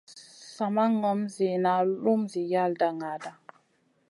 [0.53, 3.31] Sa ma ŋom ziyna lum zi yalda naaɗa.